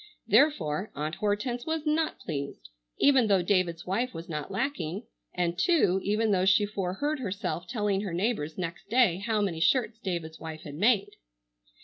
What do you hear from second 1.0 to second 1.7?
Hortense